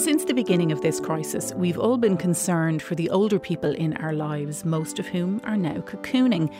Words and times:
Since 0.00 0.24
the 0.24 0.32
beginning 0.32 0.72
of 0.72 0.80
this 0.80 0.98
crisis, 0.98 1.52
we've 1.52 1.78
all 1.78 1.98
been 1.98 2.16
concerned 2.16 2.80
for 2.80 2.94
the 2.94 3.10
older 3.10 3.38
people 3.38 3.74
in 3.74 3.98
our 3.98 4.14
lives, 4.14 4.64
most 4.64 4.98
of 4.98 5.06
whom 5.06 5.42
are 5.44 5.58
now 5.58 5.74
cocooning, 5.82 6.50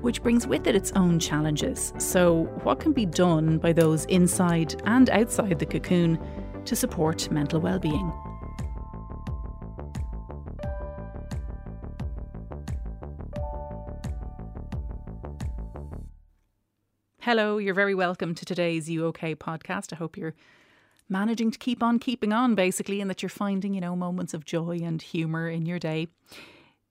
which 0.00 0.22
brings 0.22 0.46
with 0.46 0.68
it 0.68 0.76
its 0.76 0.92
own 0.92 1.18
challenges. 1.18 1.92
So, 1.98 2.44
what 2.62 2.78
can 2.78 2.92
be 2.92 3.04
done 3.04 3.58
by 3.58 3.72
those 3.72 4.04
inside 4.04 4.80
and 4.86 5.10
outside 5.10 5.58
the 5.58 5.66
cocoon 5.66 6.20
to 6.66 6.76
support 6.76 7.28
mental 7.32 7.60
well-being? 7.60 8.12
Hello, 17.18 17.58
you're 17.58 17.74
very 17.74 17.96
welcome 17.96 18.36
to 18.36 18.44
today's 18.44 18.88
You 18.88 19.06
OK 19.06 19.34
podcast. 19.34 19.92
I 19.92 19.96
hope 19.96 20.16
you're 20.16 20.36
managing 21.08 21.50
to 21.50 21.58
keep 21.58 21.82
on 21.82 21.98
keeping 21.98 22.32
on, 22.32 22.54
basically, 22.54 23.00
and 23.00 23.10
that 23.10 23.22
you're 23.22 23.28
finding, 23.28 23.74
you 23.74 23.80
know, 23.80 23.96
moments 23.96 24.34
of 24.34 24.44
joy 24.44 24.80
and 24.82 25.00
humour 25.00 25.48
in 25.48 25.66
your 25.66 25.78
day. 25.78 26.08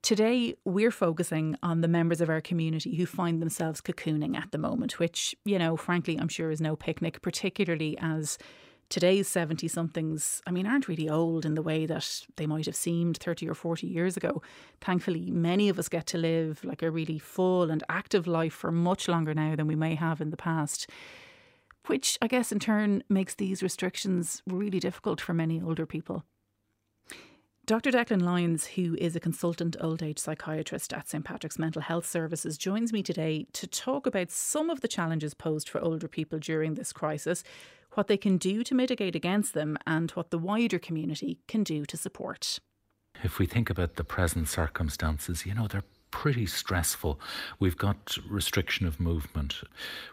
Today, 0.01 0.55
we're 0.65 0.91
focusing 0.91 1.57
on 1.63 1.79
the 1.79 1.87
members 1.87 2.19
of 2.19 2.29
our 2.29 2.41
community 2.41 2.95
who 2.95 3.05
find 3.05 3.41
themselves 3.41 3.79
cocooning 3.79 4.35
at 4.35 4.51
the 4.51 4.57
moment, 4.57 4.99
which, 4.99 5.33
you 5.45 5.57
know, 5.57 5.77
frankly, 5.77 6.17
I'm 6.17 6.27
sure 6.27 6.51
is 6.51 6.59
no 6.59 6.75
picnic, 6.75 7.21
particularly 7.21 7.97
as 8.01 8.37
today's 8.89 9.27
70 9.27 9.67
somethings, 9.69 10.41
I 10.45 10.51
mean, 10.51 10.67
aren't 10.67 10.87
really 10.87 11.09
old 11.09 11.45
in 11.45 11.55
the 11.55 11.61
way 11.61 11.85
that 11.85 12.27
they 12.35 12.45
might 12.45 12.65
have 12.65 12.75
seemed 12.75 13.17
30 13.17 13.49
or 13.49 13.55
40 13.55 13.87
years 13.87 14.17
ago. 14.17 14.41
Thankfully, 14.81 15.31
many 15.31 15.69
of 15.69 15.79
us 15.79 15.87
get 15.89 16.05
to 16.07 16.17
live 16.17 16.63
like 16.63 16.83
a 16.83 16.91
really 16.91 17.17
full 17.17 17.71
and 17.71 17.81
active 17.89 18.27
life 18.27 18.53
for 18.53 18.71
much 18.71 19.07
longer 19.07 19.33
now 19.33 19.55
than 19.55 19.67
we 19.67 19.75
may 19.75 19.95
have 19.95 20.21
in 20.21 20.31
the 20.31 20.37
past 20.37 20.89
which 21.87 22.17
I 22.21 22.27
guess 22.27 22.51
in 22.51 22.59
turn 22.59 23.03
makes 23.09 23.35
these 23.35 23.63
restrictions 23.63 24.41
really 24.47 24.79
difficult 24.79 25.19
for 25.19 25.33
many 25.33 25.61
older 25.61 25.85
people. 25.85 26.23
Dr. 27.65 27.91
Declan 27.91 28.21
Lyons, 28.21 28.65
who 28.65 28.95
is 28.95 29.15
a 29.15 29.21
consultant 29.21 29.77
old 29.79 30.03
age 30.03 30.19
psychiatrist 30.19 30.91
at 30.91 31.07
St 31.07 31.23
Patrick's 31.23 31.57
Mental 31.57 31.81
Health 31.81 32.05
Services, 32.05 32.57
joins 32.57 32.91
me 32.91 33.01
today 33.01 33.47
to 33.53 33.67
talk 33.67 34.05
about 34.05 34.31
some 34.31 34.69
of 34.69 34.81
the 34.81 34.87
challenges 34.89 35.33
posed 35.33 35.69
for 35.69 35.79
older 35.79 36.09
people 36.09 36.39
during 36.39 36.73
this 36.73 36.91
crisis, 36.91 37.41
what 37.93 38.07
they 38.07 38.17
can 38.17 38.37
do 38.37 38.65
to 38.65 38.75
mitigate 38.75 39.15
against 39.15 39.53
them, 39.53 39.77
and 39.87 40.11
what 40.11 40.29
the 40.29 40.37
wider 40.37 40.77
community 40.77 41.39
can 41.47 41.63
do 41.63 41.85
to 41.85 41.95
support. 41.95 42.59
If 43.23 43.39
we 43.39 43.45
think 43.45 43.69
about 43.69 43.95
the 43.95 44.03
present 44.03 44.49
circumstances, 44.49 45.45
you 45.45 45.53
know, 45.53 45.67
they're 45.67 45.85
pretty 46.13 46.45
stressful. 46.45 47.19
We've 47.59 47.75
got 47.75 48.17
restriction 48.29 48.85
of 48.85 48.99
movement, 48.99 49.63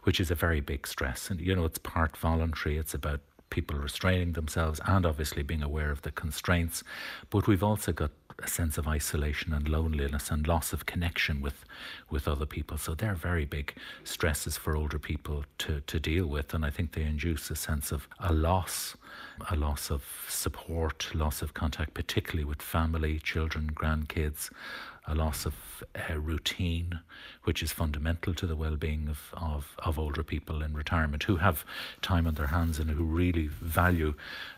which 0.05 0.19
is 0.19 0.31
a 0.31 0.35
very 0.35 0.61
big 0.61 0.87
stress. 0.87 1.29
And, 1.29 1.39
you 1.39 1.55
know, 1.55 1.67
it's 1.67 1.79
part 1.79 2.17
voluntary, 2.17 2.79
it's 2.79 2.95
about 2.95 3.21
people 3.51 3.77
restraining 3.77 4.33
themselves 4.33 4.81
and 4.87 5.05
obviously 5.05 5.43
being 5.43 5.63
aware 5.63 5.91
of 5.91 6.01
the 6.01 6.11
constraints. 6.11 6.83
But 7.29 7.47
we've 7.47 7.63
also 7.63 7.93
got 7.93 8.13
a 8.43 8.49
sense 8.49 8.79
of 8.79 8.89
isolation 8.89 9.53
and 9.53 9.69
loneliness 9.69 10.31
and 10.31 10.49
loss 10.49 10.73
of 10.73 10.87
connection 10.87 11.43
with 11.43 11.67
with 12.09 12.27
other 12.27 12.47
people. 12.47 12.79
So 12.79 12.95
they're 12.95 13.15
very 13.15 13.45
big 13.45 13.75
stresses 14.03 14.57
for 14.57 14.75
older 14.75 14.99
people 14.99 15.45
to, 15.59 15.83
to 15.87 16.01
deal 16.01 16.27
with. 16.27 16.55
And 16.55 16.65
I 16.65 16.71
think 16.71 16.93
they 16.93 17.03
induce 17.03 17.51
a 17.51 17.57
sense 17.57 17.93
of 17.93 18.09
a 18.19 18.33
loss, 18.33 18.97
a 19.51 19.57
loss 19.57 19.91
of 19.91 20.03
support, 20.29 21.15
loss 21.15 21.43
of 21.43 21.53
contact, 21.53 21.93
particularly 21.93 22.45
with 22.45 22.63
family, 22.63 23.19
children, 23.19 23.73
grandkids, 23.75 24.51
a 25.07 25.15
loss 25.15 25.47
of 25.47 25.55
uh, 25.95 26.19
routine, 26.19 27.01
which 27.45 27.63
is 27.63 27.73
fundamental 27.73 28.35
to 28.35 28.47
the 28.47 28.57
well-being 28.57 29.09
of, 29.09 29.21
of, 29.33 29.77
of 29.79 29.99
older 29.99 30.23
people 30.23 30.63
in 30.63 30.75
retirement 30.75 31.25
who 31.25 31.37
have 31.37 31.65
time 32.03 32.27
on 32.27 32.35
their 32.35 32.49
hands 32.49 32.79
and 32.79 32.91
who 32.91 33.05
really 33.05 33.47
value 33.47 34.15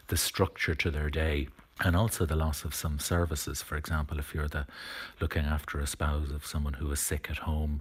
the 0.08 0.16
structure 0.16 0.74
to 0.74 0.90
their 0.90 1.10
day 1.10 1.48
and 1.80 1.96
also 1.96 2.26
the 2.26 2.36
loss 2.36 2.64
of 2.64 2.74
some 2.74 2.98
services. 2.98 3.62
For 3.62 3.76
example, 3.76 4.18
if 4.18 4.34
you're 4.34 4.48
the 4.48 4.66
looking 5.20 5.44
after 5.44 5.80
a 5.80 5.86
spouse 5.86 6.30
of 6.30 6.46
someone 6.46 6.74
who 6.74 6.90
is 6.92 7.00
sick 7.00 7.28
at 7.30 7.38
home, 7.38 7.80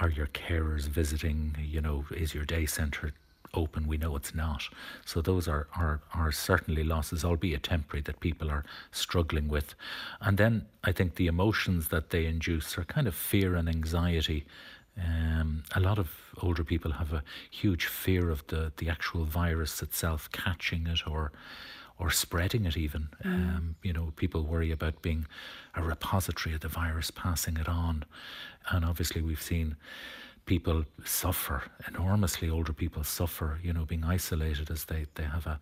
are 0.00 0.08
your 0.08 0.26
carers 0.26 0.88
visiting? 0.88 1.56
You 1.58 1.80
know, 1.80 2.06
is 2.10 2.34
your 2.34 2.44
day 2.44 2.66
centre 2.66 3.12
open, 3.54 3.86
we 3.86 3.96
know 3.96 4.16
it's 4.16 4.34
not. 4.34 4.68
So 5.04 5.20
those 5.20 5.48
are, 5.48 5.66
are, 5.76 6.00
are 6.14 6.32
certainly 6.32 6.84
losses, 6.84 7.24
albeit 7.24 7.64
temporary, 7.64 8.02
that 8.02 8.20
people 8.20 8.50
are 8.50 8.64
struggling 8.90 9.48
with. 9.48 9.74
And 10.20 10.38
then 10.38 10.66
I 10.84 10.92
think 10.92 11.14
the 11.14 11.26
emotions 11.26 11.88
that 11.88 12.10
they 12.10 12.26
induce 12.26 12.76
are 12.78 12.84
kind 12.84 13.06
of 13.06 13.14
fear 13.14 13.54
and 13.54 13.68
anxiety. 13.68 14.46
Um, 14.98 15.64
a 15.74 15.80
lot 15.80 15.98
of 15.98 16.10
older 16.42 16.64
people 16.64 16.92
have 16.92 17.12
a 17.12 17.22
huge 17.50 17.86
fear 17.86 18.30
of 18.30 18.46
the, 18.46 18.72
the 18.78 18.88
actual 18.88 19.24
virus 19.24 19.82
itself 19.82 20.30
catching 20.32 20.86
it 20.86 21.06
or 21.06 21.32
or 21.98 22.10
spreading 22.10 22.66
it 22.66 22.76
even. 22.76 23.08
Mm. 23.24 23.32
Um, 23.32 23.76
you 23.82 23.92
know, 23.92 24.12
people 24.16 24.42
worry 24.42 24.70
about 24.70 25.00
being 25.02 25.26
a 25.74 25.82
repository 25.82 26.54
of 26.54 26.60
the 26.60 26.68
virus, 26.68 27.10
passing 27.10 27.56
it 27.56 27.68
on. 27.68 28.04
And 28.70 28.84
obviously, 28.84 29.22
we've 29.22 29.40
seen 29.42 29.76
people 30.46 30.84
suffer 31.04 31.64
enormously. 31.88 32.48
Older 32.48 32.72
people 32.72 33.04
suffer, 33.04 33.58
you 33.62 33.72
know, 33.72 33.84
being 33.84 34.04
isolated 34.04 34.70
as 34.70 34.84
they, 34.84 35.06
they 35.14 35.24
have 35.24 35.46
a 35.46 35.60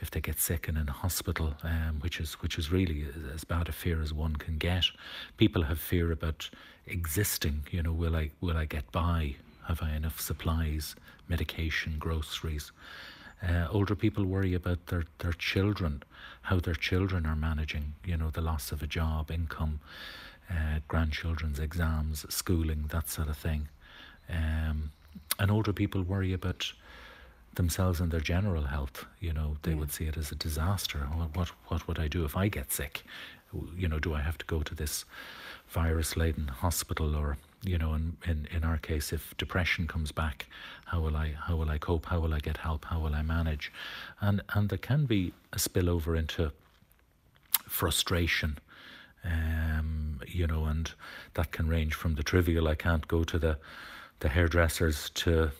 if 0.00 0.10
they 0.10 0.20
get 0.20 0.38
sick 0.40 0.66
and 0.66 0.78
in 0.78 0.88
a 0.88 0.92
hospital, 0.92 1.54
um, 1.62 1.98
which 2.00 2.20
is 2.20 2.34
which 2.34 2.58
is 2.58 2.72
really 2.72 3.06
as 3.34 3.44
bad 3.44 3.68
a 3.68 3.72
fear 3.72 4.00
as 4.02 4.12
one 4.12 4.36
can 4.36 4.58
get. 4.58 4.84
People 5.36 5.62
have 5.64 5.78
fear 5.78 6.10
about 6.10 6.50
existing. 6.86 7.66
You 7.70 7.82
know, 7.82 7.92
will 7.92 8.16
I 8.16 8.30
will 8.40 8.56
I 8.56 8.64
get 8.64 8.90
by? 8.92 9.36
Have 9.68 9.82
I 9.82 9.92
enough 9.92 10.20
supplies, 10.20 10.96
medication, 11.28 11.96
groceries? 11.98 12.72
Uh, 13.46 13.66
older 13.70 13.94
people 13.94 14.24
worry 14.24 14.52
about 14.52 14.86
their, 14.86 15.04
their 15.18 15.32
children, 15.32 16.02
how 16.42 16.60
their 16.60 16.74
children 16.74 17.24
are 17.24 17.36
managing, 17.36 17.94
you 18.04 18.16
know, 18.16 18.30
the 18.30 18.42
loss 18.42 18.70
of 18.70 18.82
a 18.82 18.86
job, 18.86 19.30
income, 19.30 19.80
uh, 20.50 20.80
grandchildren's 20.88 21.58
exams, 21.58 22.26
schooling, 22.28 22.86
that 22.88 23.08
sort 23.08 23.28
of 23.28 23.36
thing. 23.36 23.68
Um, 24.30 24.92
and 25.38 25.50
older 25.50 25.72
people 25.72 26.02
worry 26.02 26.32
about 26.32 26.72
themselves 27.54 28.00
and 28.00 28.10
their 28.10 28.20
general 28.20 28.64
health. 28.64 29.06
You 29.20 29.32
know, 29.32 29.56
they 29.62 29.72
yeah. 29.72 29.78
would 29.78 29.92
see 29.92 30.04
it 30.04 30.16
as 30.16 30.30
a 30.30 30.36
disaster. 30.36 30.98
What, 30.98 31.36
what, 31.36 31.48
what 31.68 31.88
would 31.88 31.98
I 31.98 32.08
do 32.08 32.24
if 32.24 32.36
I 32.36 32.48
get 32.48 32.72
sick? 32.72 33.02
You 33.76 33.88
know, 33.88 33.98
do 33.98 34.14
I 34.14 34.20
have 34.20 34.38
to 34.38 34.46
go 34.46 34.62
to 34.62 34.74
this 34.74 35.04
virus 35.70 36.16
laden 36.16 36.48
hospital 36.48 37.14
or 37.14 37.36
you 37.62 37.78
know 37.78 37.94
in, 37.94 38.16
in 38.26 38.48
in 38.50 38.64
our 38.64 38.76
case 38.76 39.12
if 39.12 39.36
depression 39.36 39.86
comes 39.86 40.10
back 40.10 40.46
how 40.86 41.00
will 41.00 41.16
i 41.16 41.32
how 41.46 41.54
will 41.54 41.70
i 41.70 41.78
cope 41.78 42.06
how 42.06 42.18
will 42.18 42.34
i 42.34 42.40
get 42.40 42.56
help 42.56 42.86
how 42.86 42.98
will 42.98 43.14
i 43.14 43.22
manage 43.22 43.70
and 44.20 44.42
and 44.54 44.68
there 44.68 44.78
can 44.78 45.06
be 45.06 45.32
a 45.52 45.58
spillover 45.58 46.18
into 46.18 46.50
frustration 47.68 48.58
um 49.24 50.20
you 50.26 50.46
know 50.46 50.64
and 50.64 50.92
that 51.34 51.52
can 51.52 51.68
range 51.68 51.94
from 51.94 52.16
the 52.16 52.22
trivial 52.24 52.66
i 52.66 52.74
can't 52.74 53.06
go 53.06 53.22
to 53.22 53.38
the 53.38 53.56
the 54.20 54.28
hairdressers 54.28 55.10
to 55.10 55.50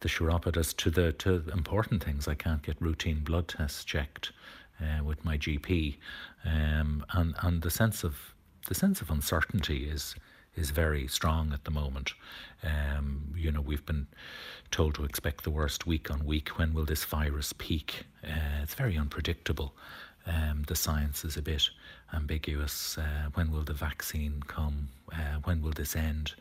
the 0.00 0.08
chiropodist 0.08 0.78
to 0.78 0.90
the 0.90 1.12
to 1.12 1.44
important 1.52 2.02
things. 2.02 2.28
I 2.28 2.34
can't 2.34 2.62
get 2.62 2.80
routine 2.80 3.20
blood 3.20 3.48
tests 3.48 3.84
checked 3.84 4.32
uh, 4.80 5.02
with 5.04 5.24
my 5.24 5.38
GP, 5.38 5.96
um, 6.44 7.04
and 7.12 7.34
and 7.42 7.62
the 7.62 7.70
sense 7.70 8.04
of 8.04 8.34
the 8.68 8.74
sense 8.74 9.00
of 9.00 9.10
uncertainty 9.10 9.88
is 9.88 10.14
is 10.56 10.70
very 10.70 11.08
strong 11.08 11.52
at 11.52 11.64
the 11.64 11.70
moment. 11.70 12.14
Um, 12.62 13.34
you 13.36 13.50
know, 13.50 13.60
we've 13.60 13.84
been 13.84 14.06
told 14.70 14.94
to 14.94 15.04
expect 15.04 15.42
the 15.42 15.50
worst 15.50 15.86
week 15.86 16.10
on 16.10 16.24
week. 16.24 16.58
When 16.58 16.72
will 16.74 16.84
this 16.84 17.04
virus 17.04 17.52
peak? 17.52 18.04
Uh, 18.22 18.62
it's 18.62 18.74
very 18.74 18.96
unpredictable. 18.96 19.74
Um, 20.26 20.64
the 20.68 20.76
science 20.76 21.24
is 21.24 21.36
a 21.36 21.42
bit 21.42 21.68
ambiguous. 22.12 22.96
Uh, 22.96 23.30
when 23.34 23.50
will 23.50 23.64
the 23.64 23.74
vaccine 23.74 24.42
come? 24.46 24.88
Uh, 25.12 25.38
when 25.44 25.60
will 25.60 25.72
this 25.72 25.96
end? 25.96 26.34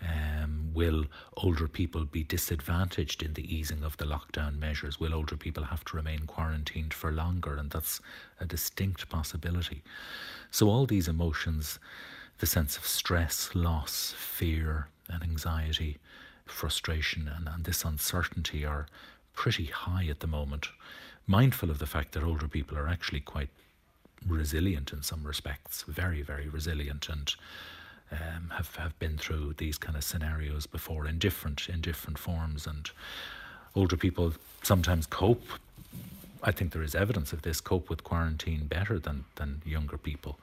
Um, 0.00 0.70
will 0.74 1.06
older 1.36 1.66
people 1.66 2.04
be 2.04 2.22
disadvantaged 2.22 3.22
in 3.22 3.34
the 3.34 3.54
easing 3.54 3.82
of 3.82 3.96
the 3.96 4.04
lockdown 4.04 4.58
measures? 4.58 5.00
Will 5.00 5.14
older 5.14 5.36
people 5.36 5.64
have 5.64 5.84
to 5.86 5.96
remain 5.96 6.20
quarantined 6.20 6.94
for 6.94 7.10
longer? 7.10 7.56
And 7.56 7.70
that's 7.70 8.00
a 8.40 8.46
distinct 8.46 9.08
possibility. 9.08 9.82
So, 10.50 10.68
all 10.68 10.86
these 10.86 11.08
emotions 11.08 11.78
the 12.38 12.46
sense 12.46 12.76
of 12.76 12.86
stress, 12.86 13.50
loss, 13.54 14.14
fear, 14.16 14.88
and 15.08 15.22
anxiety, 15.22 15.98
frustration, 16.46 17.28
and, 17.28 17.48
and 17.48 17.64
this 17.64 17.84
uncertainty 17.84 18.64
are 18.64 18.86
pretty 19.34 19.66
high 19.66 20.06
at 20.08 20.20
the 20.20 20.26
moment. 20.26 20.68
Mindful 21.26 21.70
of 21.70 21.78
the 21.78 21.86
fact 21.86 22.12
that 22.12 22.22
older 22.22 22.48
people 22.48 22.78
are 22.78 22.88
actually 22.88 23.20
quite 23.20 23.50
resilient 24.26 24.92
in 24.92 25.02
some 25.02 25.24
respects, 25.24 25.84
very, 25.86 26.22
very 26.22 26.48
resilient, 26.48 27.08
and 27.08 27.34
um, 28.10 28.50
have 28.50 28.74
have 28.76 28.98
been 28.98 29.18
through 29.18 29.54
these 29.58 29.78
kind 29.78 29.96
of 29.96 30.04
scenarios 30.04 30.66
before 30.66 31.06
in 31.06 31.18
different 31.18 31.68
in 31.68 31.80
different 31.80 32.18
forms. 32.18 32.66
And 32.66 32.90
older 33.74 33.96
people 33.96 34.34
sometimes 34.62 35.06
cope. 35.06 35.48
I 36.42 36.52
think 36.52 36.72
there 36.72 36.84
is 36.84 36.94
evidence 36.94 37.32
of 37.32 37.42
this 37.42 37.60
cope 37.60 37.90
with 37.90 38.04
quarantine 38.04 38.66
better 38.66 38.98
than 38.98 39.24
than 39.36 39.62
younger 39.64 39.98
people. 39.98 40.38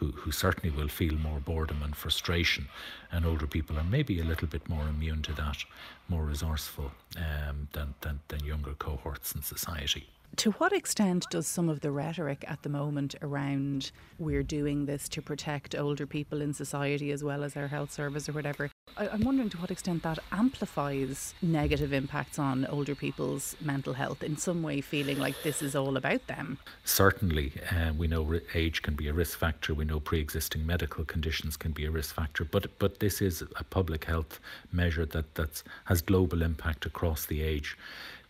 Who, 0.00 0.12
who 0.12 0.30
certainly 0.30 0.76
will 0.76 0.88
feel 0.88 1.14
more 1.14 1.40
boredom 1.40 1.82
and 1.82 1.96
frustration, 1.96 2.68
and 3.10 3.24
older 3.24 3.46
people 3.46 3.78
are 3.78 3.82
maybe 3.82 4.20
a 4.20 4.24
little 4.24 4.46
bit 4.46 4.68
more 4.68 4.86
immune 4.86 5.22
to 5.22 5.32
that, 5.32 5.64
more 6.06 6.22
resourceful 6.22 6.92
um, 7.16 7.68
than, 7.72 7.94
than, 8.02 8.20
than 8.28 8.44
younger 8.44 8.74
cohorts 8.74 9.34
in 9.34 9.40
society. 9.40 10.06
To 10.36 10.50
what 10.52 10.72
extent 10.72 11.24
does 11.30 11.46
some 11.46 11.68
of 11.68 11.80
the 11.80 11.90
rhetoric 11.90 12.44
at 12.46 12.62
the 12.62 12.68
moment 12.68 13.14
around 13.22 13.90
we're 14.18 14.42
doing 14.42 14.84
this 14.84 15.08
to 15.10 15.22
protect 15.22 15.74
older 15.74 16.06
people 16.06 16.42
in 16.42 16.52
society 16.52 17.10
as 17.10 17.24
well 17.24 17.42
as 17.42 17.56
our 17.56 17.68
health 17.68 17.90
service 17.90 18.28
or 18.28 18.32
whatever, 18.32 18.70
I, 18.98 19.08
am 19.08 19.22
wondering 19.22 19.48
to 19.50 19.58
what 19.58 19.70
extent 19.70 20.02
that 20.02 20.18
amplifies 20.32 21.34
negative 21.40 21.92
impacts 21.92 22.38
on 22.38 22.66
older 22.66 22.94
people's 22.94 23.56
mental 23.60 23.94
health 23.94 24.22
in 24.22 24.36
some 24.36 24.62
way, 24.62 24.80
feeling 24.80 25.18
like 25.18 25.42
this 25.42 25.62
is 25.62 25.74
all 25.74 25.96
about 25.96 26.26
them? 26.26 26.58
Certainly. 26.84 27.52
Uh, 27.70 27.92
we 27.96 28.06
know 28.06 28.40
age 28.54 28.82
can 28.82 28.94
be 28.94 29.08
a 29.08 29.12
risk 29.12 29.38
factor, 29.38 29.74
we 29.74 29.84
know 29.84 30.00
pre 30.00 30.20
existing 30.20 30.66
medical 30.66 31.04
conditions 31.04 31.56
can 31.56 31.72
be 31.72 31.84
a 31.84 31.90
risk 31.90 32.14
factor, 32.14 32.44
but, 32.44 32.78
but 32.78 33.00
this 33.00 33.22
is 33.22 33.42
a 33.56 33.64
public 33.64 34.04
health 34.04 34.38
measure 34.72 35.06
that 35.06 35.34
that's, 35.34 35.64
has 35.86 36.02
global 36.02 36.42
impact 36.42 36.84
across 36.86 37.26
the 37.26 37.42
age 37.42 37.76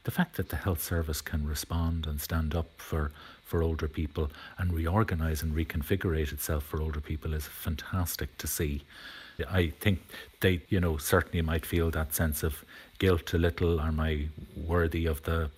the 0.06 0.12
fact 0.12 0.36
that 0.36 0.50
the 0.50 0.56
health 0.56 0.80
service 0.80 1.20
can 1.20 1.44
respond 1.44 2.06
and 2.06 2.20
stand 2.20 2.54
up 2.54 2.68
for, 2.76 3.10
for 3.42 3.60
older 3.60 3.88
people 3.88 4.30
and 4.56 4.72
reorganise 4.72 5.42
and 5.42 5.52
reconfigure 5.52 6.16
itself 6.32 6.62
for 6.62 6.80
older 6.80 7.00
people 7.00 7.34
is 7.34 7.48
fantastic 7.48 8.38
to 8.38 8.46
see. 8.46 8.84
I 9.50 9.70
think 9.80 9.98
they, 10.40 10.62
you 10.68 10.78
know, 10.78 10.96
certainly 10.96 11.42
might 11.42 11.66
feel 11.66 11.90
that 11.90 12.14
sense 12.14 12.44
of 12.44 12.64
guilt 13.00 13.34
a 13.34 13.38
little. 13.38 13.80
Am 13.80 13.98
I 13.98 14.28
worthy 14.56 15.06
of 15.06 15.24
the 15.24 15.50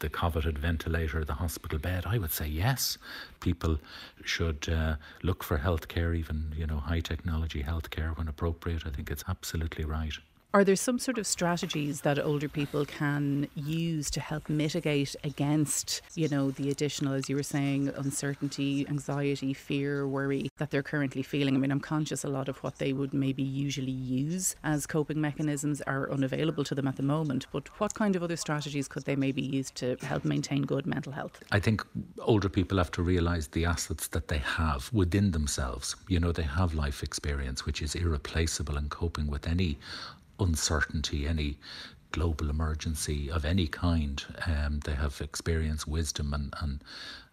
the 0.00 0.08
coveted 0.08 0.58
ventilator, 0.58 1.24
the 1.24 1.34
hospital 1.34 1.78
bed? 1.78 2.02
I 2.04 2.18
would 2.18 2.32
say 2.32 2.48
yes. 2.48 2.98
People 3.38 3.78
should 4.24 4.68
uh, 4.68 4.96
look 5.22 5.44
for 5.44 5.58
healthcare, 5.58 6.16
even 6.16 6.52
you 6.56 6.66
know 6.66 6.78
high 6.78 7.00
technology 7.00 7.62
healthcare 7.62 8.18
when 8.18 8.26
appropriate. 8.26 8.84
I 8.84 8.90
think 8.90 9.12
it's 9.12 9.24
absolutely 9.28 9.84
right. 9.84 10.14
Are 10.54 10.64
there 10.64 10.76
some 10.76 10.98
sort 10.98 11.16
of 11.16 11.26
strategies 11.26 12.02
that 12.02 12.18
older 12.18 12.46
people 12.46 12.84
can 12.84 13.48
use 13.54 14.10
to 14.10 14.20
help 14.20 14.50
mitigate 14.50 15.16
against, 15.24 16.02
you 16.14 16.28
know, 16.28 16.50
the 16.50 16.68
additional, 16.68 17.14
as 17.14 17.30
you 17.30 17.36
were 17.36 17.42
saying, 17.42 17.88
uncertainty, 17.96 18.86
anxiety, 18.86 19.54
fear, 19.54 20.06
worry 20.06 20.50
that 20.58 20.70
they're 20.70 20.82
currently 20.82 21.22
feeling? 21.22 21.54
I 21.54 21.58
mean, 21.58 21.70
I'm 21.70 21.80
conscious 21.80 22.22
a 22.22 22.28
lot 22.28 22.50
of 22.50 22.58
what 22.62 22.76
they 22.76 22.92
would 22.92 23.14
maybe 23.14 23.42
usually 23.42 23.92
use 23.92 24.54
as 24.62 24.86
coping 24.86 25.22
mechanisms 25.22 25.80
are 25.86 26.10
unavailable 26.10 26.64
to 26.64 26.74
them 26.74 26.86
at 26.86 26.96
the 26.96 27.02
moment. 27.02 27.46
But 27.50 27.68
what 27.80 27.94
kind 27.94 28.14
of 28.14 28.22
other 28.22 28.36
strategies 28.36 28.88
could 28.88 29.06
they 29.06 29.16
maybe 29.16 29.40
use 29.40 29.70
to 29.70 29.96
help 30.02 30.26
maintain 30.26 30.64
good 30.64 30.86
mental 30.86 31.12
health? 31.12 31.42
I 31.50 31.60
think 31.60 31.82
older 32.18 32.50
people 32.50 32.76
have 32.76 32.90
to 32.90 33.02
realise 33.02 33.46
the 33.46 33.64
assets 33.64 34.08
that 34.08 34.28
they 34.28 34.38
have 34.38 34.90
within 34.92 35.30
themselves. 35.30 35.96
You 36.08 36.20
know, 36.20 36.30
they 36.30 36.42
have 36.42 36.74
life 36.74 37.02
experience, 37.02 37.64
which 37.64 37.80
is 37.80 37.94
irreplaceable 37.94 38.76
in 38.76 38.90
coping 38.90 39.28
with 39.28 39.46
any 39.46 39.78
uncertainty, 40.42 41.26
any 41.26 41.58
global 42.10 42.50
emergency 42.50 43.30
of 43.30 43.44
any 43.44 43.66
kind. 43.66 44.22
Um, 44.46 44.80
they 44.84 44.92
have 44.94 45.20
experience, 45.20 45.86
wisdom, 45.86 46.34
and, 46.34 46.54
and 46.60 46.80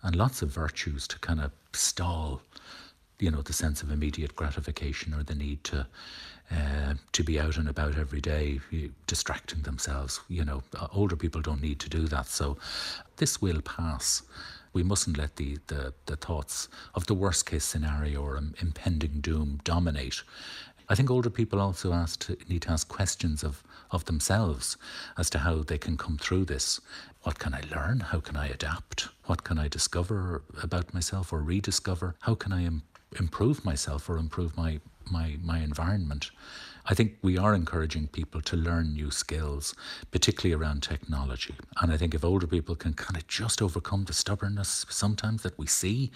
and 0.01 0.15
lots 0.15 0.41
of 0.41 0.49
virtues 0.49 1.07
to 1.09 1.19
kind 1.19 1.41
of 1.41 1.51
stall, 1.73 2.41
you 3.19 3.29
know, 3.29 3.41
the 3.41 3.53
sense 3.53 3.83
of 3.83 3.91
immediate 3.91 4.35
gratification 4.35 5.13
or 5.13 5.23
the 5.23 5.35
need 5.35 5.63
to 5.65 5.85
uh, 6.51 6.95
to 7.11 7.23
be 7.23 7.39
out 7.39 7.57
and 7.57 7.69
about 7.69 7.95
every 7.97 8.21
day, 8.21 8.59
distracting 9.05 9.61
themselves. 9.61 10.19
You 10.29 10.43
know, 10.43 10.63
older 10.91 11.15
people 11.15 11.41
don't 11.41 11.61
need 11.61 11.79
to 11.81 11.89
do 11.89 12.07
that. 12.07 12.25
So 12.27 12.57
this 13.17 13.41
will 13.41 13.61
pass. 13.61 14.23
We 14.73 14.83
mustn't 14.83 15.17
let 15.17 15.35
the, 15.35 15.57
the, 15.67 15.93
the 16.05 16.15
thoughts 16.15 16.67
of 16.95 17.05
the 17.05 17.13
worst 17.13 17.45
case 17.45 17.65
scenario 17.65 18.21
or 18.21 18.37
impending 18.37 19.19
doom 19.21 19.59
dominate. 19.63 20.23
I 20.91 20.95
think 20.95 21.11
older 21.11 21.29
people 21.29 21.61
also 21.61 21.93
need 22.47 22.63
to 22.63 22.71
ask 22.71 22.87
questions 22.87 23.43
of, 23.43 23.63
of 23.91 24.05
themselves 24.05 24.75
as 25.19 25.29
to 25.29 25.39
how 25.39 25.61
they 25.61 25.77
can 25.77 25.97
come 25.97 26.17
through 26.17 26.45
this. 26.45 26.81
What 27.21 27.37
can 27.37 27.53
I 27.53 27.61
learn? 27.73 27.99
How 27.99 28.19
can 28.19 28.35
I 28.35 28.47
adapt? 28.47 29.09
What 29.25 29.43
can 29.43 29.59
I 29.59 29.67
discover 29.67 30.41
about 30.63 30.91
myself 30.93 31.31
or 31.31 31.41
rediscover? 31.43 32.15
How 32.21 32.33
can 32.33 32.51
I 32.51 32.63
Im- 32.65 32.81
improve 33.19 33.63
myself 33.63 34.09
or 34.09 34.17
improve 34.17 34.57
my, 34.57 34.79
my, 35.11 35.37
my 35.43 35.59
environment? 35.59 36.31
I 36.85 36.95
think 36.95 37.17
we 37.21 37.37
are 37.37 37.53
encouraging 37.53 38.07
people 38.07 38.41
to 38.41 38.55
learn 38.55 38.93
new 38.93 39.11
skills, 39.11 39.75
particularly 40.09 40.59
around 40.59 40.81
technology. 40.81 41.53
And 41.79 41.91
I 41.91 41.97
think 41.97 42.15
if 42.15 42.25
older 42.25 42.47
people 42.47 42.75
can 42.75 42.93
kind 42.93 43.15
of 43.15 43.27
just 43.27 43.61
overcome 43.61 44.05
the 44.05 44.13
stubbornness 44.13 44.87
sometimes 44.89 45.43
that 45.43 45.57
we 45.59 45.67
see, 45.67 46.11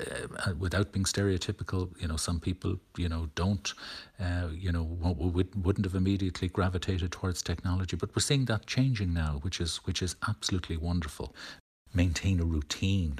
uh, 0.00 0.28
uh 0.46 0.54
without 0.56 0.92
being 0.92 1.04
stereotypical, 1.04 1.90
you 2.00 2.06
know, 2.06 2.16
some 2.16 2.38
people, 2.38 2.78
you 2.96 3.08
know, 3.08 3.30
don't, 3.34 3.74
uh, 4.20 4.48
you 4.54 4.70
know, 4.70 4.84
wouldn't 4.84 5.86
have 5.86 5.96
immediately 5.96 6.48
gravitated 6.48 7.10
towards 7.10 7.42
technology. 7.42 7.96
But 7.96 8.14
we're 8.14 8.20
seeing 8.20 8.44
that 8.44 8.66
changing 8.66 9.12
now, 9.12 9.40
which 9.42 9.60
is 9.60 9.78
which 9.86 10.02
is 10.02 10.14
absolutely 10.28 10.76
wonderful 10.76 11.34
maintain 11.94 12.40
a 12.40 12.44
routine. 12.44 13.18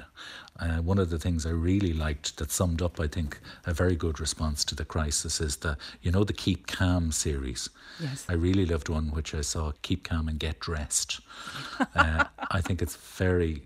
Uh, 0.59 0.77
one 0.77 0.99
of 0.99 1.09
the 1.09 1.19
things 1.19 1.45
I 1.45 1.49
really 1.49 1.93
liked 1.93 2.37
that 2.37 2.51
summed 2.51 2.81
up, 2.81 2.99
I 2.99 3.07
think, 3.07 3.39
a 3.65 3.73
very 3.73 3.95
good 3.95 4.19
response 4.19 4.63
to 4.65 4.75
the 4.75 4.85
crisis 4.85 5.41
is 5.41 5.57
the, 5.57 5.77
you 6.01 6.11
know, 6.11 6.23
the 6.23 6.33
Keep 6.33 6.67
Calm 6.67 7.11
series. 7.11 7.69
Yes. 7.99 8.25
I 8.29 8.33
really 8.33 8.65
loved 8.65 8.89
one 8.89 9.11
which 9.11 9.33
I 9.33 9.41
saw, 9.41 9.71
Keep 9.81 10.03
Calm 10.03 10.27
and 10.27 10.39
Get 10.39 10.59
Dressed. 10.59 11.21
uh, 11.95 12.25
I 12.51 12.61
think 12.61 12.81
it's 12.81 12.95
very, 12.95 13.63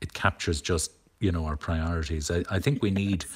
it 0.00 0.12
captures 0.12 0.60
just, 0.60 0.92
you 1.20 1.30
know, 1.32 1.44
our 1.44 1.56
priorities. 1.56 2.30
I, 2.30 2.44
I 2.50 2.58
think 2.58 2.82
we 2.82 2.90
need 2.90 3.26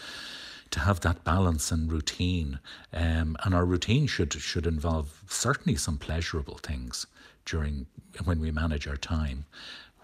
to 0.70 0.80
have 0.80 1.00
that 1.00 1.22
balance 1.24 1.70
and 1.70 1.90
routine. 1.92 2.58
Um, 2.92 3.36
and 3.44 3.54
our 3.54 3.64
routine 3.64 4.06
should 4.06 4.32
should 4.32 4.66
involve 4.66 5.22
certainly 5.28 5.76
some 5.76 5.96
pleasurable 5.98 6.58
things 6.58 7.06
during 7.44 7.86
when 8.24 8.40
we 8.40 8.50
manage 8.50 8.88
our 8.88 8.96
time 8.96 9.44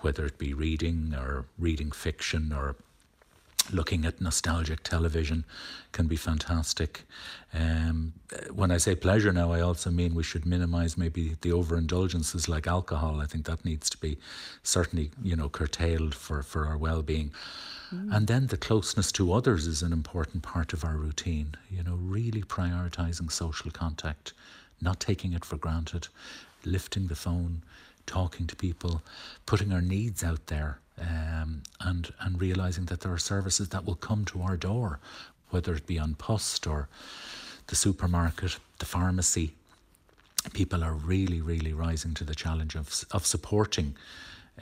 whether 0.03 0.25
it 0.27 0.39
be 0.39 0.53
reading 0.55 1.15
or 1.17 1.47
reading 1.59 1.91
fiction 1.91 2.53
or 2.53 2.77
looking 3.71 4.05
at 4.05 4.21
nostalgic 4.21 4.83
television 4.83 5.45
can 5.93 6.07
be 6.07 6.17
fantastic. 6.17 7.03
Um, 7.55 8.15
when 8.53 8.71
I 8.71 8.79
say 8.79 8.95
pleasure 8.95 9.33
now, 9.33 9.53
I 9.53 9.61
also 9.61 9.91
mean 9.91 10.15
we 10.15 10.23
should 10.23 10.47
minimize 10.47 10.97
maybe 10.97 11.37
the 11.41 11.51
overindulgences 11.51 12.49
like 12.49 12.67
alcohol. 12.67 13.21
I 13.21 13.27
think 13.27 13.47
that 13.47 13.65
needs 13.65 13.89
to 13.91 13.99
be 13.99 14.19
certainly, 14.63 15.11
you 15.23 15.37
know, 15.37 15.49
curtailed 15.49 16.15
for, 16.15 16.43
for 16.43 16.67
our 16.67 16.77
well 16.77 17.03
being. 17.03 17.33
Mm. 17.95 18.17
And 18.17 18.27
then 18.27 18.47
the 18.49 18.57
closeness 18.57 19.13
to 19.13 19.33
others 19.33 19.67
is 19.67 19.83
an 19.83 19.93
important 19.93 20.43
part 20.43 20.73
of 20.73 20.85
our 20.85 20.97
routine, 20.97 21.55
you 21.71 21.83
know, 21.83 21.95
really 21.95 22.43
prioritizing 22.43 23.31
social 23.31 23.71
contact, 23.71 24.33
not 24.81 24.99
taking 24.99 25.35
it 25.35 25.45
for 25.45 25.57
granted, 25.57 26.09
lifting 26.65 27.09
the 27.09 27.15
phone, 27.15 27.63
talking 28.07 28.47
to 28.47 28.57
people, 28.57 29.03
putting 29.47 29.73
our 29.73 29.81
needs 29.83 30.25
out 30.25 30.47
there, 30.47 30.79
um, 31.01 31.63
and 31.81 32.13
and 32.21 32.41
realizing 32.41 32.87
that 32.87 33.01
there 33.01 33.13
are 33.13 33.19
services 33.19 33.69
that 33.69 33.85
will 33.85 33.95
come 33.95 34.25
to 34.25 34.43
our 34.43 34.57
door, 34.57 34.99
whether 35.51 35.75
it 35.75 35.87
be 35.87 35.97
An 35.97 36.15
Post 36.15 36.67
or 36.67 36.89
the 37.67 37.77
supermarket, 37.77 38.59
the 38.79 38.87
pharmacy. 38.87 39.55
People 40.53 40.83
are 40.83 40.95
really, 40.95 41.41
really 41.41 41.73
rising 41.73 42.15
to 42.15 42.25
the 42.25 42.35
challenge 42.35 42.75
of 42.75 43.05
of 43.11 43.27
supporting 43.27 43.97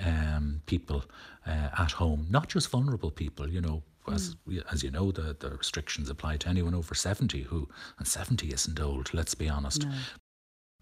um, 0.05 0.61
people 0.67 1.05
uh, 1.47 1.71
at 1.79 1.93
home, 1.93 2.27
not 2.31 2.49
just 2.49 2.71
vulnerable 2.71 3.11
people. 3.11 3.49
You 3.49 3.61
know, 3.61 3.83
as 4.13 4.37
mm. 4.47 4.63
as 4.73 4.83
you 4.83 4.91
know, 4.91 5.13
the, 5.13 5.37
the 5.39 5.51
restrictions 5.51 6.11
apply 6.11 6.37
to 6.39 6.49
anyone 6.49 6.75
over 6.75 6.95
seventy 6.95 7.43
who, 7.43 7.69
and 7.99 8.07
seventy 8.07 8.49
isn't 8.49 8.81
old. 8.81 9.15
Let's 9.15 9.35
be 9.35 9.49
honest. 9.49 9.85
No 9.85 9.93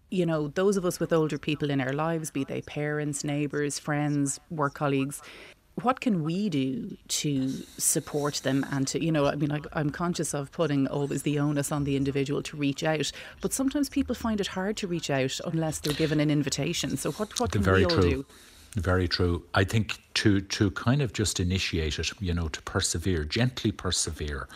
you 0.09 0.25
know, 0.25 0.47
those 0.49 0.77
of 0.77 0.85
us 0.85 0.99
with 0.99 1.13
older 1.13 1.37
people 1.37 1.69
in 1.69 1.81
our 1.81 1.93
lives, 1.93 2.31
be 2.31 2.43
they 2.43 2.61
parents, 2.61 3.23
neighbours, 3.23 3.79
friends, 3.79 4.39
work 4.49 4.73
colleagues, 4.73 5.21
what 5.83 6.01
can 6.01 6.23
we 6.23 6.49
do 6.49 6.97
to 7.07 7.49
support 7.77 8.35
them 8.35 8.65
and 8.71 8.87
to, 8.87 9.03
you 9.03 9.11
know, 9.11 9.27
I 9.27 9.35
mean, 9.35 9.51
I, 9.51 9.79
am 9.79 9.91
conscious 9.91 10.33
of 10.33 10.51
putting 10.51 10.87
always 10.87 11.23
the 11.23 11.39
onus 11.39 11.71
on 11.71 11.83
the 11.83 11.95
individual 11.95 12.41
to 12.43 12.57
reach 12.57 12.83
out, 12.83 13.11
but 13.41 13.53
sometimes 13.53 13.89
people 13.89 14.15
find 14.15 14.41
it 14.41 14.47
hard 14.47 14.77
to 14.77 14.87
reach 14.87 15.09
out 15.09 15.39
unless 15.45 15.79
they're 15.79 15.93
given 15.93 16.19
an 16.19 16.29
invitation. 16.29 16.97
So 16.97 17.11
what, 17.13 17.39
what 17.39 17.51
can 17.51 17.61
Very 17.61 17.79
we 17.79 17.85
all 17.85 17.91
true. 17.91 18.09
do? 18.09 18.25
Very 18.75 19.07
true. 19.07 19.43
I 19.55 19.63
think 19.63 19.97
to 20.15 20.41
to 20.41 20.69
kind 20.71 21.01
of 21.01 21.11
just 21.11 21.39
initiate 21.39 21.97
it, 21.97 22.11
you 22.21 22.35
know, 22.35 22.49
to 22.49 22.61
persevere, 22.61 23.23
gently 23.23 23.71
persevere, 23.71 24.47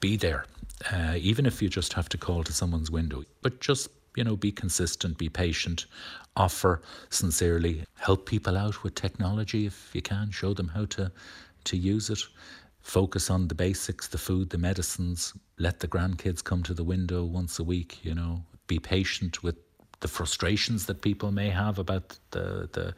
be 0.00 0.16
there, 0.16 0.46
uh, 0.90 1.16
even 1.18 1.44
if 1.44 1.60
you 1.60 1.68
just 1.68 1.92
have 1.92 2.08
to 2.10 2.16
call 2.16 2.42
to 2.44 2.52
someone's 2.52 2.90
window, 2.90 3.24
but 3.42 3.60
just 3.60 3.90
you 4.18 4.24
know, 4.24 4.36
be 4.36 4.50
consistent, 4.50 5.16
be 5.16 5.28
patient, 5.28 5.86
offer 6.36 6.82
sincerely, 7.08 7.84
help 7.98 8.26
people 8.26 8.58
out 8.58 8.82
with 8.82 8.96
technology 8.96 9.64
if 9.64 9.90
you 9.94 10.02
can, 10.02 10.32
show 10.32 10.52
them 10.52 10.68
how 10.68 10.84
to, 10.86 11.12
to 11.64 11.76
use 11.76 12.10
it. 12.10 12.18
Focus 12.80 13.30
on 13.30 13.46
the 13.46 13.54
basics, 13.54 14.08
the 14.08 14.18
food, 14.18 14.50
the 14.50 14.58
medicines. 14.58 15.34
Let 15.58 15.78
the 15.78 15.86
grandkids 15.86 16.42
come 16.42 16.64
to 16.64 16.74
the 16.74 16.82
window 16.82 17.24
once 17.24 17.60
a 17.60 17.64
week, 17.64 17.98
you 18.02 18.14
know. 18.14 18.42
Be 18.66 18.80
patient 18.80 19.44
with 19.44 19.54
the 20.00 20.08
frustrations 20.08 20.86
that 20.86 21.00
people 21.00 21.30
may 21.30 21.50
have 21.50 21.78
about 21.78 22.18
the, 22.32 22.68
the 22.72 22.94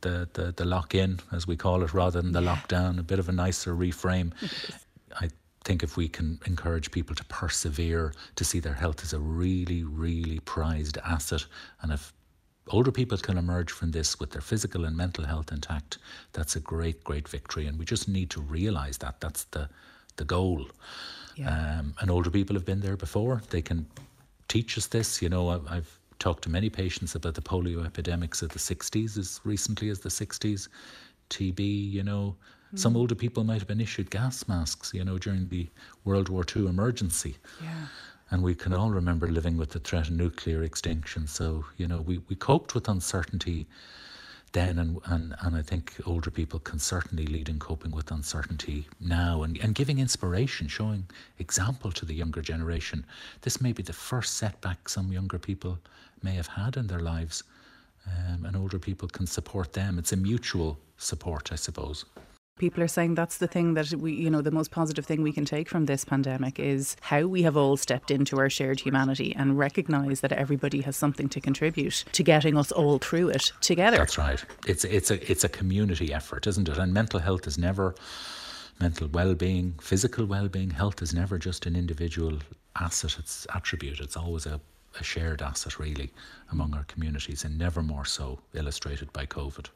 the, 0.00 0.28
the, 0.34 0.52
the 0.54 0.66
lock 0.66 0.94
in, 0.94 1.18
as 1.32 1.46
we 1.46 1.56
call 1.56 1.82
it, 1.82 1.94
rather 1.94 2.20
than 2.20 2.32
the 2.32 2.42
yeah. 2.42 2.54
lockdown, 2.54 2.98
a 2.98 3.02
bit 3.02 3.18
of 3.18 3.30
a 3.30 3.32
nicer 3.32 3.74
reframe. 3.74 4.32
I 5.18 5.30
think 5.64 5.82
if 5.82 5.96
we 5.96 6.08
can 6.08 6.40
encourage 6.46 6.90
people 6.90 7.14
to 7.16 7.24
persevere, 7.24 8.12
to 8.36 8.44
see 8.44 8.60
their 8.60 8.74
health 8.74 9.02
as 9.02 9.12
a 9.12 9.18
really, 9.18 9.82
really 9.82 10.40
prized 10.40 10.98
asset, 10.98 11.46
and 11.80 11.92
if 11.92 12.12
older 12.68 12.92
people 12.92 13.18
can 13.18 13.36
emerge 13.36 13.70
from 13.70 13.90
this 13.90 14.18
with 14.18 14.30
their 14.30 14.40
physical 14.40 14.84
and 14.84 14.96
mental 14.96 15.24
health 15.24 15.52
intact, 15.52 15.98
that's 16.32 16.56
a 16.56 16.60
great, 16.60 17.02
great 17.04 17.28
victory. 17.28 17.66
And 17.66 17.78
we 17.78 17.84
just 17.84 18.08
need 18.08 18.30
to 18.30 18.40
realize 18.40 18.98
that 18.98 19.20
that's 19.20 19.44
the, 19.44 19.68
the 20.16 20.24
goal. 20.24 20.66
Yeah. 21.36 21.78
Um, 21.78 21.94
and 22.00 22.10
older 22.10 22.30
people 22.30 22.54
have 22.54 22.64
been 22.64 22.80
there 22.80 22.96
before. 22.96 23.42
They 23.50 23.62
can 23.62 23.86
teach 24.48 24.78
us 24.78 24.86
this. 24.86 25.20
You 25.20 25.28
know, 25.28 25.50
I've 25.68 25.98
talked 26.18 26.44
to 26.44 26.50
many 26.50 26.70
patients 26.70 27.14
about 27.14 27.34
the 27.34 27.42
polio 27.42 27.84
epidemics 27.84 28.40
of 28.40 28.50
the 28.50 28.58
60s, 28.58 29.18
as 29.18 29.40
recently 29.44 29.90
as 29.90 30.00
the 30.00 30.08
60s, 30.08 30.68
TB, 31.30 31.90
you 31.90 32.02
know. 32.02 32.36
Mm. 32.74 32.78
Some 32.78 32.96
older 32.96 33.14
people 33.14 33.44
might 33.44 33.58
have 33.58 33.68
been 33.68 33.80
issued 33.80 34.10
gas 34.10 34.46
masks, 34.48 34.92
you 34.92 35.04
know, 35.04 35.18
during 35.18 35.48
the 35.48 35.68
World 36.04 36.28
War 36.28 36.44
II 36.54 36.66
emergency. 36.66 37.36
Yeah. 37.62 37.86
And 38.30 38.42
we 38.42 38.54
can 38.54 38.72
all 38.72 38.90
remember 38.90 39.28
living 39.28 39.56
with 39.56 39.70
the 39.70 39.78
threat 39.78 40.08
of 40.08 40.14
nuclear 40.14 40.62
extinction. 40.62 41.26
So, 41.26 41.64
you 41.76 41.86
know, 41.86 42.00
we, 42.00 42.18
we 42.28 42.36
coped 42.36 42.74
with 42.74 42.88
uncertainty 42.88 43.66
then 44.54 44.78
and, 44.78 44.98
and, 45.06 45.34
and 45.40 45.56
I 45.56 45.62
think 45.62 45.94
older 46.06 46.30
people 46.30 46.60
can 46.60 46.78
certainly 46.78 47.26
lead 47.26 47.48
in 47.48 47.58
coping 47.58 47.90
with 47.90 48.10
uncertainty 48.10 48.86
now 49.00 49.42
and, 49.42 49.58
and 49.58 49.74
giving 49.74 49.98
inspiration, 49.98 50.68
showing 50.68 51.06
example 51.38 51.90
to 51.92 52.06
the 52.06 52.14
younger 52.14 52.40
generation. 52.40 53.04
This 53.42 53.60
may 53.60 53.72
be 53.72 53.82
the 53.82 53.92
first 53.92 54.34
setback 54.36 54.88
some 54.88 55.12
younger 55.12 55.38
people 55.38 55.78
may 56.22 56.34
have 56.36 56.46
had 56.46 56.76
in 56.76 56.86
their 56.86 57.00
lives. 57.00 57.42
Um, 58.06 58.44
and 58.44 58.56
older 58.56 58.78
people 58.78 59.08
can 59.08 59.26
support 59.26 59.72
them. 59.72 59.98
It's 59.98 60.12
a 60.12 60.16
mutual 60.16 60.78
support, 60.98 61.52
I 61.52 61.56
suppose. 61.56 62.04
People 62.56 62.84
are 62.84 62.88
saying 62.88 63.16
that's 63.16 63.38
the 63.38 63.48
thing 63.48 63.74
that 63.74 63.90
we, 63.94 64.12
you 64.12 64.30
know, 64.30 64.40
the 64.40 64.52
most 64.52 64.70
positive 64.70 65.04
thing 65.04 65.22
we 65.22 65.32
can 65.32 65.44
take 65.44 65.68
from 65.68 65.86
this 65.86 66.04
pandemic 66.04 66.60
is 66.60 66.96
how 67.00 67.26
we 67.26 67.42
have 67.42 67.56
all 67.56 67.76
stepped 67.76 68.12
into 68.12 68.38
our 68.38 68.48
shared 68.48 68.78
humanity 68.78 69.34
and 69.34 69.58
recognise 69.58 70.20
that 70.20 70.30
everybody 70.30 70.80
has 70.82 70.96
something 70.96 71.28
to 71.30 71.40
contribute 71.40 72.04
to 72.12 72.22
getting 72.22 72.56
us 72.56 72.70
all 72.70 72.98
through 72.98 73.30
it 73.30 73.50
together. 73.60 73.96
That's 73.96 74.18
right. 74.18 74.44
It's 74.68 74.84
it's 74.84 75.10
a 75.10 75.28
it's 75.28 75.42
a 75.42 75.48
community 75.48 76.12
effort, 76.14 76.46
isn't 76.46 76.68
it? 76.68 76.78
And 76.78 76.94
mental 76.94 77.18
health 77.18 77.48
is 77.48 77.58
never 77.58 77.96
mental 78.80 79.08
well-being, 79.08 79.74
physical 79.80 80.24
well-being, 80.24 80.70
health 80.70 81.02
is 81.02 81.12
never 81.12 81.38
just 81.38 81.66
an 81.66 81.74
individual 81.74 82.38
asset. 82.78 83.16
It's 83.18 83.48
attribute. 83.52 83.98
It's 83.98 84.16
always 84.16 84.46
a 84.46 84.60
a 85.00 85.02
shared 85.02 85.42
asset, 85.42 85.80
really, 85.80 86.12
among 86.52 86.72
our 86.72 86.84
communities, 86.84 87.44
and 87.44 87.58
never 87.58 87.82
more 87.82 88.04
so 88.04 88.38
illustrated 88.54 89.12
by 89.12 89.26
COVID. 89.26 89.66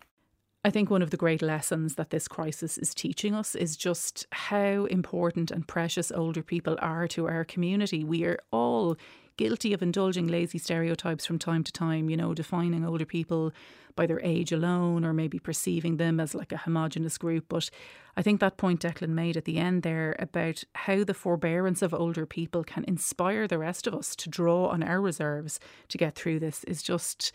I 0.64 0.70
think 0.70 0.90
one 0.90 1.02
of 1.02 1.10
the 1.10 1.16
great 1.16 1.40
lessons 1.40 1.94
that 1.94 2.10
this 2.10 2.26
crisis 2.26 2.78
is 2.78 2.92
teaching 2.92 3.34
us 3.34 3.54
is 3.54 3.76
just 3.76 4.26
how 4.32 4.86
important 4.86 5.52
and 5.52 5.66
precious 5.66 6.10
older 6.10 6.42
people 6.42 6.76
are 6.80 7.06
to 7.08 7.28
our 7.28 7.44
community. 7.44 8.02
We 8.02 8.24
are 8.24 8.38
all 8.50 8.96
guilty 9.36 9.72
of 9.72 9.82
indulging 9.82 10.26
lazy 10.26 10.58
stereotypes 10.58 11.24
from 11.24 11.38
time 11.38 11.62
to 11.62 11.72
time, 11.72 12.10
you 12.10 12.16
know, 12.16 12.34
defining 12.34 12.84
older 12.84 13.06
people 13.06 13.52
by 13.94 14.04
their 14.04 14.20
age 14.20 14.50
alone 14.50 15.04
or 15.04 15.12
maybe 15.12 15.38
perceiving 15.38 15.96
them 15.96 16.18
as 16.18 16.34
like 16.34 16.50
a 16.50 16.58
homogenous 16.58 17.18
group. 17.18 17.46
But 17.48 17.70
I 18.16 18.22
think 18.22 18.40
that 18.40 18.56
point 18.56 18.80
Declan 18.80 19.10
made 19.10 19.36
at 19.36 19.44
the 19.44 19.58
end 19.58 19.84
there 19.84 20.16
about 20.18 20.64
how 20.74 21.04
the 21.04 21.14
forbearance 21.14 21.82
of 21.82 21.94
older 21.94 22.26
people 22.26 22.64
can 22.64 22.84
inspire 22.88 23.46
the 23.46 23.58
rest 23.58 23.86
of 23.86 23.94
us 23.94 24.16
to 24.16 24.28
draw 24.28 24.66
on 24.66 24.82
our 24.82 25.00
reserves 25.00 25.60
to 25.88 25.98
get 25.98 26.16
through 26.16 26.40
this 26.40 26.64
is 26.64 26.82
just 26.82 27.32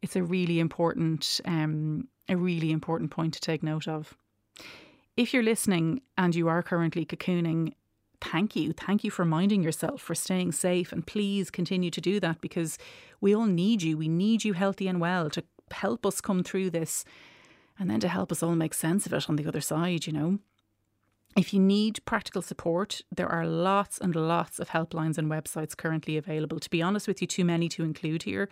it's 0.00 0.16
a 0.16 0.22
really 0.22 0.58
important 0.58 1.40
um, 1.44 2.08
a 2.28 2.36
really 2.36 2.70
important 2.70 3.10
point 3.10 3.34
to 3.34 3.40
take 3.40 3.62
note 3.62 3.88
of. 3.88 4.14
If 5.16 5.34
you're 5.34 5.42
listening 5.42 6.02
and 6.16 6.34
you 6.34 6.48
are 6.48 6.62
currently 6.62 7.04
cocooning, 7.04 7.74
thank 8.20 8.56
you. 8.56 8.72
Thank 8.72 9.04
you 9.04 9.10
for 9.10 9.24
minding 9.24 9.62
yourself, 9.62 10.00
for 10.00 10.14
staying 10.14 10.52
safe, 10.52 10.92
and 10.92 11.06
please 11.06 11.50
continue 11.50 11.90
to 11.90 12.00
do 12.00 12.20
that 12.20 12.40
because 12.40 12.78
we 13.20 13.34
all 13.34 13.46
need 13.46 13.82
you. 13.82 13.96
We 13.96 14.08
need 14.08 14.44
you 14.44 14.54
healthy 14.54 14.88
and 14.88 15.00
well 15.00 15.28
to 15.30 15.44
help 15.70 16.06
us 16.06 16.20
come 16.20 16.42
through 16.42 16.70
this 16.70 17.04
and 17.78 17.90
then 17.90 18.00
to 18.00 18.08
help 18.08 18.30
us 18.30 18.42
all 18.42 18.54
make 18.54 18.74
sense 18.74 19.06
of 19.06 19.12
it 19.12 19.28
on 19.28 19.36
the 19.36 19.46
other 19.46 19.60
side, 19.60 20.06
you 20.06 20.12
know. 20.12 20.38
If 21.36 21.54
you 21.54 21.60
need 21.60 22.04
practical 22.04 22.42
support, 22.42 23.00
there 23.14 23.28
are 23.28 23.46
lots 23.46 23.98
and 23.98 24.14
lots 24.14 24.58
of 24.58 24.68
helplines 24.68 25.16
and 25.16 25.30
websites 25.30 25.76
currently 25.76 26.18
available. 26.18 26.60
To 26.60 26.70
be 26.70 26.82
honest 26.82 27.08
with 27.08 27.22
you, 27.22 27.26
too 27.26 27.44
many 27.44 27.68
to 27.70 27.82
include 27.82 28.24
here. 28.24 28.50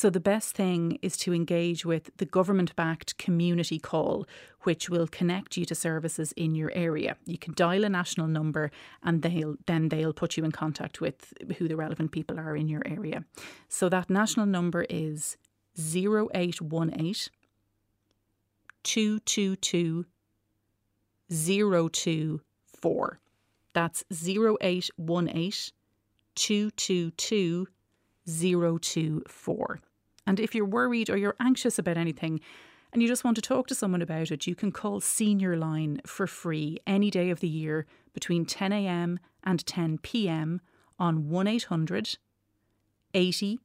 So, 0.00 0.10
the 0.10 0.20
best 0.20 0.54
thing 0.54 1.00
is 1.02 1.16
to 1.16 1.34
engage 1.34 1.84
with 1.84 2.16
the 2.18 2.24
government 2.24 2.76
backed 2.76 3.18
community 3.18 3.80
call, 3.80 4.28
which 4.62 4.88
will 4.88 5.08
connect 5.08 5.56
you 5.56 5.64
to 5.64 5.74
services 5.74 6.30
in 6.36 6.54
your 6.54 6.70
area. 6.72 7.16
You 7.26 7.36
can 7.36 7.52
dial 7.54 7.82
a 7.82 7.88
national 7.88 8.28
number 8.28 8.70
and 9.02 9.22
they'll 9.22 9.56
then 9.66 9.88
they'll 9.88 10.12
put 10.12 10.36
you 10.36 10.44
in 10.44 10.52
contact 10.52 11.00
with 11.00 11.34
who 11.56 11.66
the 11.66 11.74
relevant 11.74 12.12
people 12.12 12.38
are 12.38 12.54
in 12.54 12.68
your 12.68 12.82
area. 12.86 13.24
So, 13.68 13.88
that 13.88 14.08
national 14.08 14.46
number 14.46 14.86
is 14.88 15.36
0818 15.76 17.32
222 18.84 20.04
024. 21.28 23.20
That's 23.72 24.04
0818 24.12 25.72
222 26.36 27.66
024. 28.28 29.80
And 30.28 30.38
if 30.38 30.54
you're 30.54 30.66
worried 30.66 31.08
or 31.08 31.16
you're 31.16 31.36
anxious 31.40 31.78
about 31.78 31.96
anything 31.96 32.40
and 32.92 33.00
you 33.00 33.08
just 33.08 33.24
want 33.24 33.36
to 33.36 33.42
talk 33.42 33.66
to 33.68 33.74
someone 33.74 34.02
about 34.02 34.30
it, 34.30 34.46
you 34.46 34.54
can 34.54 34.70
call 34.70 35.00
Senior 35.00 35.56
Line 35.56 36.02
for 36.04 36.26
free 36.26 36.78
any 36.86 37.10
day 37.10 37.30
of 37.30 37.40
the 37.40 37.48
year 37.48 37.86
between 38.12 38.44
10am 38.44 39.16
and 39.42 39.64
10pm 39.64 40.60
on 40.98 41.30
1800 41.30 42.18
80 43.14 43.58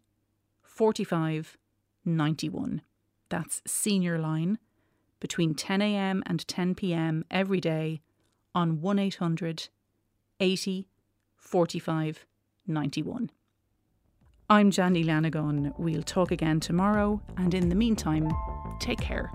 45 0.62 1.58
91. 2.06 2.82
That's 3.28 3.62
Senior 3.68 4.18
Line 4.18 4.58
between 5.20 5.56
10am 5.56 6.22
and 6.26 6.48
10pm 6.48 7.24
every 7.30 7.60
day 7.60 8.00
on 8.56 8.80
1800 8.80 9.68
80 10.40 10.88
45 11.36 12.26
91. 12.66 13.32
I'm 14.54 14.70
Janny 14.70 15.04
Lanagon. 15.04 15.74
We'll 15.80 16.04
talk 16.04 16.30
again 16.32 16.60
tomorrow, 16.60 17.20
and 17.38 17.56
in 17.56 17.70
the 17.70 17.76
meantime, 17.76 18.32
take 18.80 19.02
care. 19.02 19.32